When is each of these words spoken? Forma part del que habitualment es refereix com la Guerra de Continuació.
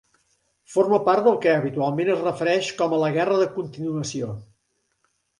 Forma 0.75 0.99
part 1.09 1.25
del 1.27 1.35
que 1.41 1.51
habitualment 1.57 2.09
es 2.13 2.23
refereix 2.27 2.69
com 2.79 2.95
la 3.03 3.11
Guerra 3.17 3.37
de 3.43 3.47
Continuació. 3.59 4.31